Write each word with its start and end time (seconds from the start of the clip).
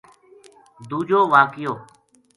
دُوجو 0.89 1.19
واقعو 1.31 1.73